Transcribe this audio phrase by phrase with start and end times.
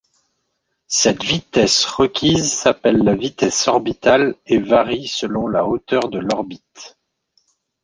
[0.87, 6.97] Cette vitesse requise s'appelle la vitesse orbitale et varie selon la hauteur de l'orbite.